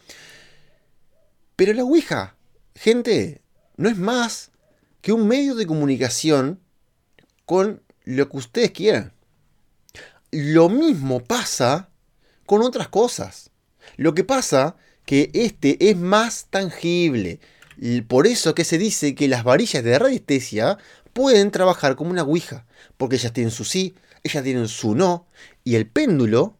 [1.55, 2.35] Pero la Ouija,
[2.75, 3.41] gente,
[3.77, 4.51] no es más
[5.01, 6.59] que un medio de comunicación
[7.45, 9.13] con lo que ustedes quieran.
[10.29, 11.89] Lo mismo pasa
[12.45, 13.49] con otras cosas.
[13.97, 17.39] Lo que pasa que este es más tangible.
[18.07, 20.77] Por eso que se dice que las varillas de radiestesia
[21.13, 22.65] pueden trabajar como una Ouija.
[22.97, 25.27] Porque ellas tienen su sí, ellas tienen su no.
[25.63, 26.57] Y el péndulo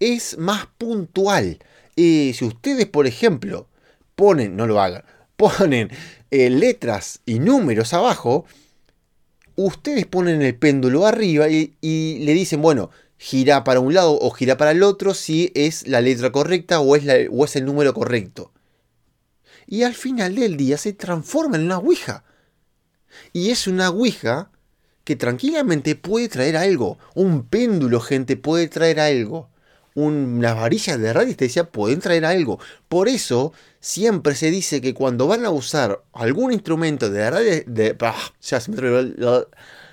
[0.00, 1.58] es más puntual.
[1.96, 3.68] Si ustedes, por ejemplo,
[4.14, 5.04] ponen, no lo hagan,
[5.36, 5.90] ponen
[6.30, 8.44] eh, letras y números abajo,
[9.56, 14.56] ustedes ponen el péndulo arriba y, le dicen, bueno, gira para un lado o gira
[14.56, 18.52] para el otro si es la letra correcta o es, o es el número correcto.
[19.66, 22.24] Y al final del día se transforma en una Ouija.
[23.32, 24.50] Y es una Ouija
[25.04, 26.98] que tranquilamente puede traer algo.
[27.14, 29.48] Un péndulo, gente, puede traer algo
[29.96, 32.60] unas varillas de radiestesia pueden traer algo.
[32.88, 37.62] Por eso siempre se dice que cuando van a usar algún instrumento de radio...
[37.66, 38.60] De, ya,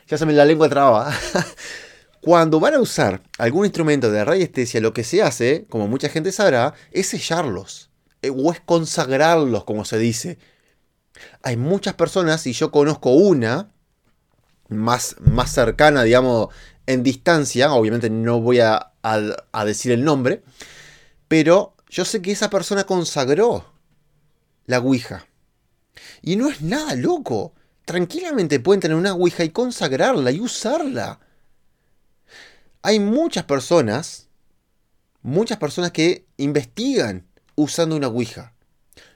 [0.08, 1.12] ya se me la lengua traba.
[2.24, 6.32] cuando van a usar algún instrumento de radiestesia, lo que se hace, como mucha gente
[6.32, 7.90] sabrá, es sellarlos.
[8.22, 10.40] Eh, o es consagrarlos, como se dice.
[11.42, 13.74] Hay muchas personas, y yo conozco una,
[14.70, 16.48] más, más cercana, digamos,
[16.88, 18.94] en distancia, obviamente no voy a,
[19.66, 20.44] decir el nombre,
[21.28, 23.66] pero yo sé que esa persona consagró
[24.66, 25.28] la Ouija.
[26.22, 27.54] Y no es nada loco.
[27.84, 31.20] Tranquilamente pueden tener una Ouija y consagrarla y usarla.
[32.86, 34.28] Hay muchas personas,
[35.22, 38.54] muchas personas que investigan usando una Ouija.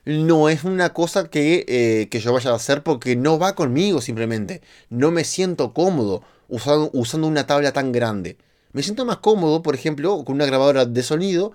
[0.06, 4.00] No es una cosa que, eh, que yo vaya a hacer porque no va conmigo
[4.00, 4.62] simplemente.
[4.90, 8.38] No me siento cómodo usando, una tabla tan grande.
[8.72, 11.52] Me siento más cómodo, por ejemplo, con una grabadora de sonido,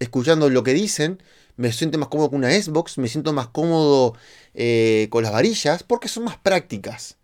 [0.00, 1.22] escuchando lo que dicen.
[1.56, 4.14] Me siento más cómodo con una Xbox, me siento más cómodo
[4.52, 7.16] eh, con las varillas, porque son más prácticas.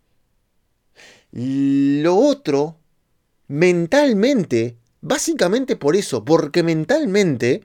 [1.31, 2.80] Lo otro,
[3.51, 7.65] mentalmente, básicamente por eso, porque mentalmente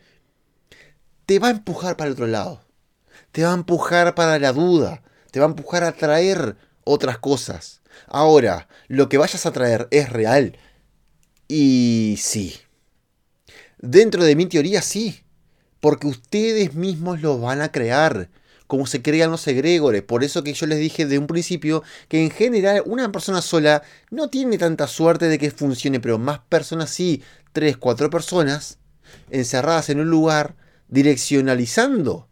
[1.27, 2.63] te va a empujar para el otro lado.
[3.31, 7.83] Te va a empujar para la duda, te va a empujar a traer otras cosas.
[8.07, 10.57] Ahora, lo que vayas a traer es real.
[11.47, 12.55] Y sí.
[13.77, 15.21] Dentro de mi teoría sí.
[15.81, 18.29] Porque ustedes mismos lo van a crear.
[18.67, 20.01] Como se crean los egregores.
[20.01, 23.83] Por eso que yo les dije de un principio que en general una persona sola
[24.09, 25.99] no tiene tanta suerte de que funcione.
[25.99, 27.21] Pero más personas sí
[27.55, 28.79] tres, cuatro personas
[29.29, 30.55] encerradas en un lugar,
[30.89, 32.27] direccionalizando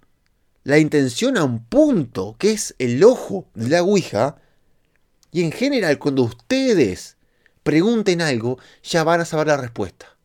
[0.63, 4.37] la intención a un punto, que es el ojo de la Ouija.
[5.31, 7.17] Y en general, cuando ustedes
[7.63, 10.17] pregunten algo, ya van a saber la respuesta.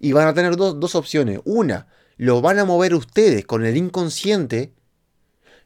[0.00, 1.40] Y van a tener dos, opciones.
[1.44, 4.72] Una, lo van a mover ustedes con el inconsciente.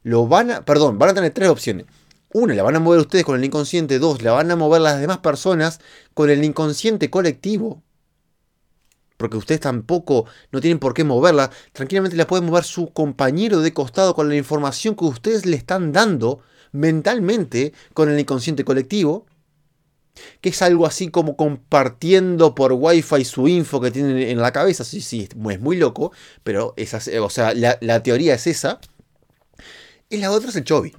[0.07, 1.85] Lo van a, perdón, van a tener tres opciones.
[2.33, 3.99] Una, la van a mover ustedes con el inconsciente.
[3.99, 5.81] Dos, la van a mover las demás personas
[6.13, 7.83] con el inconsciente colectivo
[9.17, 13.73] porque ustedes tampoco no tienen por qué moverla, tranquilamente la puede mover su compañero de
[13.73, 16.41] costado con la información que ustedes le están dando
[16.71, 19.25] mentalmente con el inconsciente colectivo,
[20.39, 24.83] que es algo así como compartiendo por wifi su info que tienen en la cabeza,
[24.83, 26.11] sí, sí, es muy loco,
[26.43, 28.79] pero esa, o sea, la, teoría es esa,
[30.09, 30.93] y la otra es el Chobi.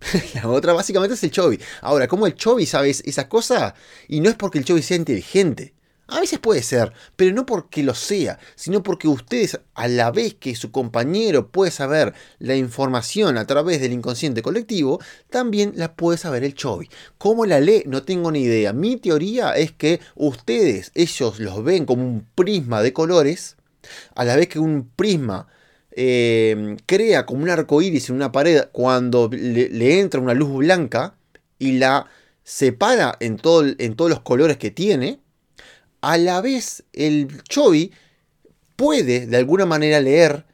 [0.34, 1.58] La otra básicamente es el Chobi.
[1.80, 3.74] Ahora, ¿cómo el Chobi sabe esas cosas?
[4.06, 5.74] Y no es porque el Chobi sea inteligente.
[6.06, 10.34] A veces puede ser, pero no porque lo sea, sino porque ustedes, a la vez
[10.34, 16.16] que su compañero puede saber la información a través del inconsciente colectivo, también la puede
[16.16, 16.88] saber el Chobi.
[17.18, 17.82] ¿Cómo la lee?
[17.86, 18.72] No tengo ni idea.
[18.72, 23.56] Mi teoría es que ustedes, ellos los ven como un prisma de colores,
[24.14, 25.48] a la vez que un prisma
[26.00, 31.16] eh, crea como un arco iris en una pared cuando le, entra una luz blanca
[31.58, 32.06] y la
[32.44, 35.18] separa en, todo, en todos los colores que tiene
[36.00, 37.90] a la vez el Chobi
[38.76, 40.46] puede de alguna manera leer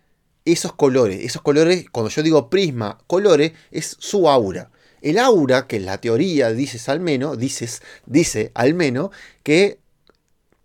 [0.46, 1.22] esos colores.
[1.22, 4.70] Esos colores, cuando yo digo prisma, colores, es su aura.
[5.02, 9.10] El aura, que la teoría dices al menos, dices, dice al menos,
[9.42, 9.78] que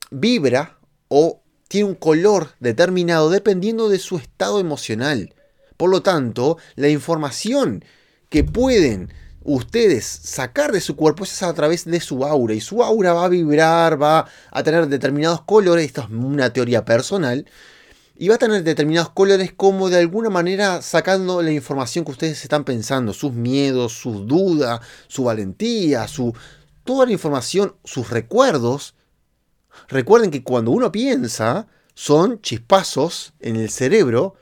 [0.10, 0.78] vibra
[1.10, 1.39] o
[1.70, 5.34] tiene un color determinado dependiendo de su estado emocional.
[5.78, 7.86] Por lo tanto, la información
[8.28, 12.56] que pueden ustedes sacar de su cuerpo es a través de su aura.
[12.56, 15.86] Y su aura va a vibrar, va a tener determinados colores.
[15.86, 17.46] Esto es una teoría personal.
[18.18, 22.44] Y va a tener determinados colores como de alguna manera sacando la información que ustedes
[22.44, 23.14] están pensando.
[23.14, 26.34] Sus miedos, sus dudas, su valentía, su...
[26.84, 28.96] Toda la información, sus recuerdos.
[29.88, 34.36] Recuerden que cuando uno piensa, son chispazos en el cerebro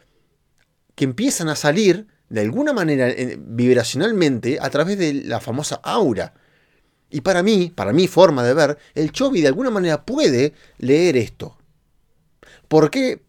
[0.96, 6.34] que empiezan a salir de alguna manera vibracionalmente a través de la famosa aura.
[7.10, 11.16] Y para mí, para mi forma de ver, el Chobi de alguna manera puede leer
[11.16, 11.58] esto.
[12.68, 13.24] ¿Por qué?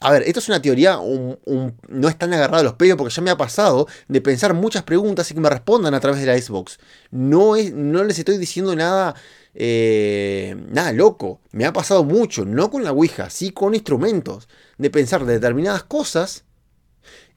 [0.00, 3.22] A ver, esto es una teoría, no es tan agarrado a los pelos porque ya
[3.22, 6.38] me ha pasado de pensar muchas preguntas y que me respondan a través de la
[6.38, 6.78] Xbox.
[7.10, 9.14] No, es, no les estoy diciendo nada,
[9.54, 11.40] eh, nada loco.
[11.52, 16.44] Me ha pasado mucho, no con la Ouija, sí con instrumentos, de pensar determinadas cosas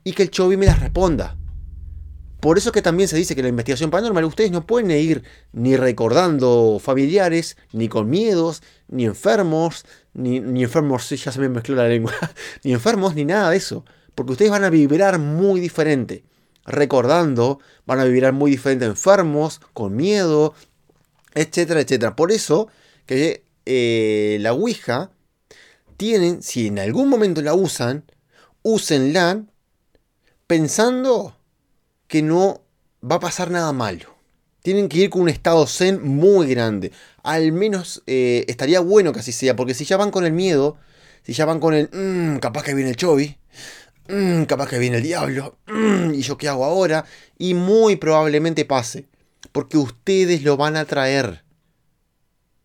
[0.04, 1.38] y que el Chobi me las responda.
[2.40, 5.24] Por eso que también se dice que la investigación paranormal ustedes no pueden ir
[5.54, 11.76] ni recordando familiares, ni con miedos, ni enfermos, ni, ni enfermos, ya se me mezcló
[11.76, 12.12] la lengua,
[12.66, 13.86] ni enfermos, ni nada de eso.
[14.14, 16.26] Porque ustedes van a vibrar muy diferente.
[16.66, 20.54] Recordando, van a vibrar muy diferente enfermos, con miedo,
[21.34, 22.16] etcétera, etcétera.
[22.16, 22.68] Por eso
[23.06, 25.12] que eh, la Ouija
[25.98, 28.06] tienen, si en algún momento la usan,
[28.62, 29.44] úsenla
[30.48, 31.38] pensando
[32.08, 32.62] que no
[33.04, 34.14] va a pasar nada malo.
[34.62, 36.92] Tienen que ir con un estado zen muy grande.
[37.22, 40.78] Al menos eh, estaría bueno que así sea, porque si ya van con el miedo,
[41.24, 43.38] si ya van con el, mmm, capaz que viene el chovi,
[44.08, 47.06] mmm, capaz que viene el diablo, mmm, y yo qué hago ahora,
[47.38, 49.08] y muy probablemente pase,
[49.54, 51.44] porque ustedes lo van a traer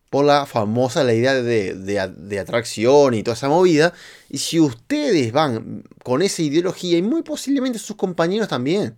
[0.09, 3.93] por la famosa la idea de, atracción y toda esa movida.
[4.27, 8.97] Y si ustedes van con esa ideología, y muy posiblemente sus compañeros también,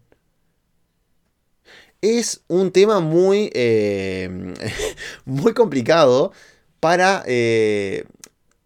[2.01, 4.53] es un tema muy, eh,
[5.25, 6.31] muy complicado
[6.79, 8.05] para, eh,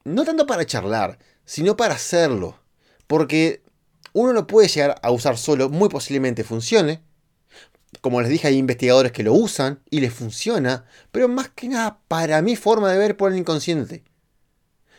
[0.05, 2.59] no tanto para charlar, sino para hacerlo.
[3.07, 3.63] Porque
[4.13, 7.01] uno lo puede llegar a usar solo, muy posiblemente funcione,
[8.01, 11.99] como les dije, hay investigadores que lo usan y les funciona, pero más que nada
[12.07, 14.03] para mi forma de ver por el inconsciente.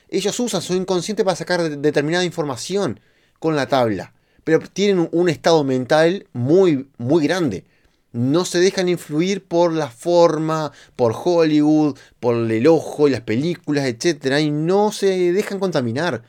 [0.09, 3.01] Ellos usan su inconsciente para sacar determinada información
[3.39, 7.65] con la tabla, pero tienen un estado mental muy, muy grande.
[8.13, 13.87] No se dejan influir por la forma, por Hollywood, por el ojo y las películas,
[13.87, 14.39] etc.
[14.41, 16.23] Y no se dejan contaminar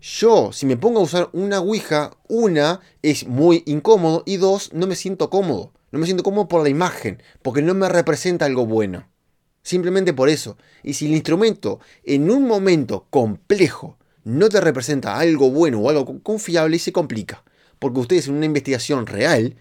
[0.00, 4.86] yo, si me pongo a usar una Ouija, una es muy incómodo y dos, no
[4.86, 5.72] me siento cómodo.
[5.90, 9.08] No me siento cómodo por la imagen, porque no me representa algo bueno.
[9.62, 10.56] Simplemente por eso.
[10.82, 16.22] Y si el instrumento en un momento complejo no te representa algo bueno o algo
[16.22, 17.42] confiable, se complica.
[17.78, 19.56] Porque ustedes en una investigación real,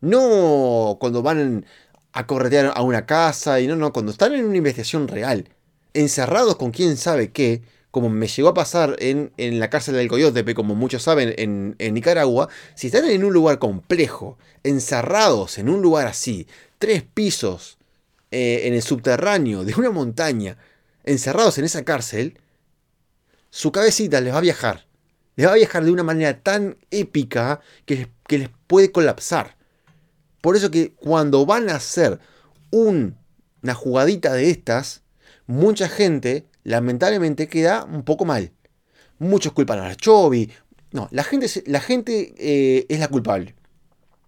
[0.00, 1.64] no cuando van
[2.12, 5.48] a corretear a una casa, y no, no, cuando están en una investigación real,
[5.94, 10.54] encerrados con quién sabe qué, como me llegó a pasar en, la cárcel del Coyotepe,
[10.54, 15.82] como muchos saben, en, en, Nicaragua, si están en un lugar complejo, encerrados en un
[15.82, 16.46] lugar así,
[16.78, 17.78] tres pisos
[18.30, 20.56] eh, en el subterráneo de una montaña,
[21.04, 22.38] encerrados en esa cárcel,
[23.50, 24.86] su cabecita les va a viajar.
[25.36, 29.56] Les va a viajar de una manera tan épica que que les puede colapsar.
[30.40, 32.20] Por eso que cuando van a hacer
[32.70, 35.02] una jugadita de estas,
[35.48, 38.52] mucha gente lamentablemente queda un poco mal.
[39.18, 40.50] Muchos culpan a Chovy.
[40.92, 43.54] No, la gente, la gente eh, es la culpable.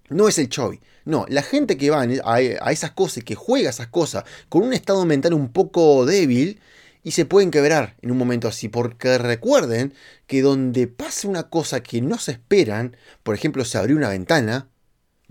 [0.08, 0.80] No es el Chovy.
[1.04, 4.72] No, la gente que va a, a esas cosas, que juega esas cosas con un
[4.72, 6.60] estado mental un poco débil
[7.02, 8.68] y se pueden quebrar en un momento así.
[8.68, 9.94] Porque recuerden
[10.26, 14.68] que donde pase una cosa que no se esperan, por ejemplo, se abrió una ventana,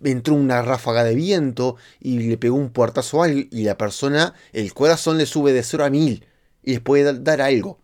[0.04, 4.34] entró una ráfaga de viento y le pegó un puertazo a alguien y la persona,
[4.52, 6.26] el corazón le sube de 0 a 1000
[6.64, 7.80] y les puede dar algo.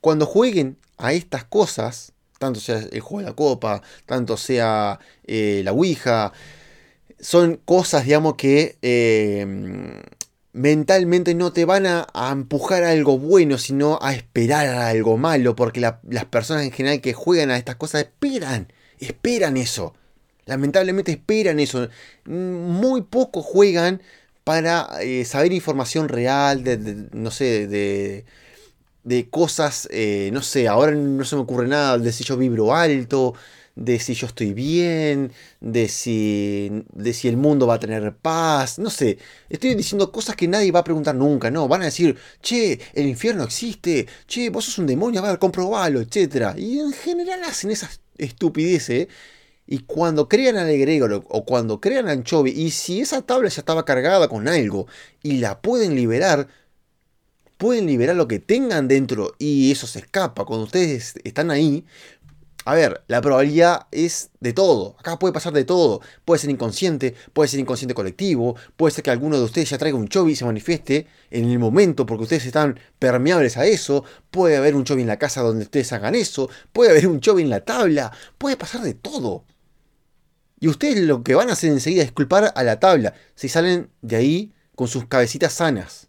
[0.00, 5.62] Cuando jueguen a estas cosas, tanto sea el juego de la copa, tanto sea eh,
[5.64, 6.32] la Ouija,
[7.20, 9.44] son cosas, digamos, que eh,
[10.52, 15.56] mentalmente no te van a, empujar a algo bueno, sino a esperar a algo malo,
[15.56, 19.94] porque las personas en general que juegan a estas cosas esperan, esperan eso.
[20.46, 21.88] Lamentablemente esperan eso.
[22.24, 24.00] Muy pocos juegan
[24.48, 26.78] para eh, saber información real, de,
[27.12, 28.24] no sé, de,
[29.04, 32.74] de cosas, eh, no sé, ahora no se me ocurre nada, de si yo vibro
[32.74, 33.34] alto,
[33.74, 38.78] de si yo estoy bien, de si, de si el mundo va a tener paz,
[38.78, 39.18] no sé,
[39.50, 43.06] estoy diciendo cosas que nadie va a preguntar nunca, no, van a decir, che, el
[43.06, 46.56] infierno existe, che, vos sos un demonio, a ver, comprobalo, etc.
[46.56, 49.08] Y en general hacen esas estupideces
[49.70, 54.26] y cuando crean al o cuando crean anchovy, y si esa tabla ya estaba cargada
[54.26, 54.86] con algo
[55.22, 56.48] y la pueden liberar,
[57.58, 60.46] pueden liberar lo que tengan dentro y eso se escapa.
[60.46, 61.84] Cuando ustedes están ahí,
[62.64, 64.96] a ver, la probabilidad es de todo.
[64.98, 66.00] Acá puede pasar de todo.
[66.24, 69.98] Puede ser inconsciente, puede ser inconsciente colectivo, puede ser que alguno de ustedes ya traiga
[69.98, 74.04] un chovi y se manifieste en el momento porque ustedes están permeables a eso.
[74.30, 76.48] Puede haber un chovi en la casa donde ustedes hagan eso.
[76.72, 78.12] Puede haber un chovi en la tabla.
[78.38, 79.44] Puede pasar de todo.
[80.60, 83.90] Y ustedes lo que van a hacer enseguida es culpar a la tabla si salen
[84.02, 86.08] de ahí con sus cabecitas sanas.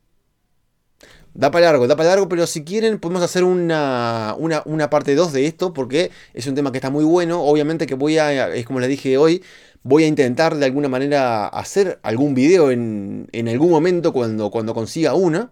[1.34, 5.32] Da para largo, da para largo, pero si quieren podemos hacer una, una, parte 2
[5.32, 7.44] de esto porque es un tema que está muy bueno.
[7.44, 9.44] Obviamente que voy a, es como les dije hoy,
[9.84, 14.74] voy a intentar de alguna manera hacer algún video en, en algún momento cuando, cuando
[14.74, 15.52] consiga una.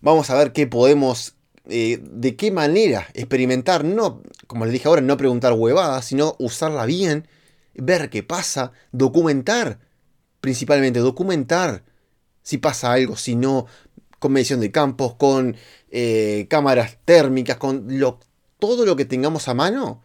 [0.00, 1.36] Vamos a ver qué podemos
[1.68, 6.86] eh, de qué manera experimentar, no, como les dije ahora, no preguntar huevadas, sino usarla
[6.86, 7.26] bien
[7.78, 9.78] ver qué pasa, documentar,
[10.40, 11.84] principalmente documentar
[12.42, 13.66] si pasa algo, si no,
[14.18, 15.56] con medición de campos, con
[15.90, 17.88] eh, cámaras térmicas, con
[18.58, 20.02] todo lo que tengamos a mano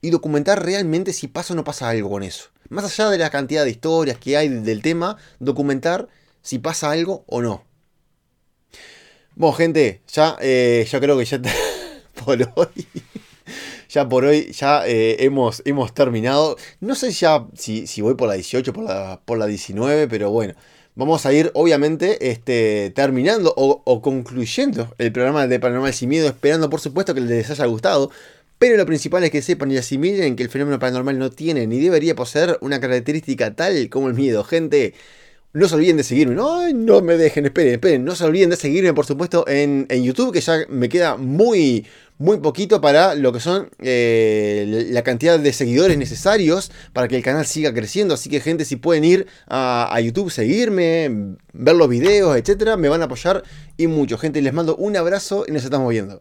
[0.00, 2.50] y documentar realmente si pasa o no pasa algo con eso.
[2.68, 6.08] Más allá de la cantidad de historias que hay del tema, documentar
[6.42, 7.64] si pasa algo o no.
[9.34, 11.40] Bueno, gente, ya, eh, creo que ya
[12.24, 12.86] por hoy
[13.88, 16.56] ya por hoy ya eh, hemos, hemos terminado.
[16.80, 20.30] No sé ya si, si voy por la 18, por la, por la 19, pero
[20.30, 20.54] bueno.
[20.98, 26.70] Vamos a ir, obviamente, este, terminando o, concluyendo el programa de Paranormal Sin Miedo, esperando,
[26.70, 28.10] por supuesto, que les haya gustado.
[28.58, 31.80] Pero lo principal es que sepan y asimilen que el fenómeno paranormal no tiene ni
[31.80, 34.42] debería poseer una característica tal como el miedo.
[34.44, 34.94] Gente,
[35.56, 36.34] no se olviden de seguirme.
[36.34, 38.04] No, no me dejen, esperen, esperen.
[38.04, 41.86] No se olviden de seguirme, por supuesto, en, en YouTube, que ya me queda muy,
[42.18, 47.22] muy poquito para lo que son eh, la cantidad de seguidores necesarios para que el
[47.22, 48.12] canal siga creciendo.
[48.12, 53.00] Así que gente, si pueden ir a, YouTube, seguirme, ver los videos, etcétera, me van
[53.00, 53.42] a apoyar
[53.78, 54.18] y mucho.
[54.18, 56.20] Gente, les mando un abrazo y nos estamos viendo.